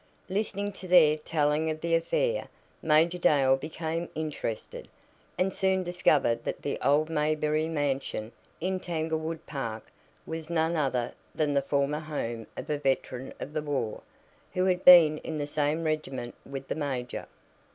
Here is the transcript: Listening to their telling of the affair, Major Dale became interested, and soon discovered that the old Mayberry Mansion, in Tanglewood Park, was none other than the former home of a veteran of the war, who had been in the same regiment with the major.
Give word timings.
Listening 0.29 0.71
to 0.71 0.87
their 0.87 1.15
telling 1.15 1.69
of 1.69 1.79
the 1.81 1.93
affair, 1.93 2.47
Major 2.81 3.19
Dale 3.19 3.55
became 3.55 4.09
interested, 4.15 4.87
and 5.37 5.53
soon 5.53 5.83
discovered 5.83 6.43
that 6.43 6.63
the 6.63 6.79
old 6.83 7.07
Mayberry 7.11 7.67
Mansion, 7.69 8.31
in 8.59 8.79
Tanglewood 8.79 9.45
Park, 9.45 9.91
was 10.25 10.49
none 10.49 10.75
other 10.75 11.13
than 11.35 11.53
the 11.53 11.61
former 11.61 11.99
home 11.99 12.47
of 12.57 12.67
a 12.71 12.79
veteran 12.79 13.31
of 13.39 13.53
the 13.53 13.61
war, 13.61 14.01
who 14.53 14.65
had 14.65 14.83
been 14.83 15.19
in 15.19 15.37
the 15.37 15.45
same 15.45 15.83
regiment 15.83 16.33
with 16.47 16.67
the 16.67 16.73
major. 16.73 17.27